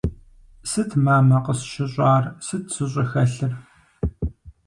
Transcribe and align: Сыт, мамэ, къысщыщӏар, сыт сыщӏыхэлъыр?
Сыт, 0.69 0.89
мамэ, 1.03 1.37
къысщыщӏар, 1.45 2.23
сыт 2.45 2.63
сыщӏыхэлъыр? 2.73 3.53